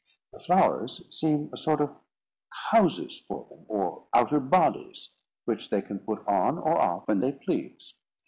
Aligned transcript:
The 0.33 0.39
flowers 0.39 1.03
seem 1.15 1.51
a 1.53 1.57
sort 1.57 1.79
of 1.79 1.95
houses 2.71 3.21
for 3.27 3.45
them, 3.47 3.65
or 3.67 4.07
outer 4.15 4.39
bodies, 4.39 5.11
which 5.45 5.69
they 5.69 5.83
can 5.83 5.99
put 5.99 6.27
on 6.27 6.57
or 6.57 6.75
off 6.79 7.07
when 7.07 7.19
they 7.19 7.33
please. 7.33 7.93